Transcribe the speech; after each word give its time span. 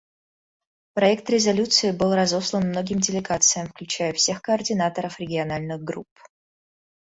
Проект 0.95 1.29
резолюции 1.29 1.91
был 1.91 2.15
разослан 2.15 2.67
многим 2.69 2.97
делегациям, 2.99 3.67
включая 3.67 4.13
всех 4.13 4.41
координаторов 4.41 5.19
региональных 5.19 5.83
групп. 5.83 6.09